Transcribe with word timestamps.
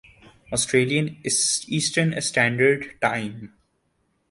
Australian 0.51 1.07
eastern 1.23 2.13
standard 2.17 2.85
time 3.01 3.45